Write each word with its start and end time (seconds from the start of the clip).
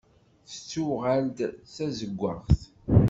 Tettuɣal-d 0.49 1.37
d 1.37 1.57
tazewwaɣt. 1.75 2.59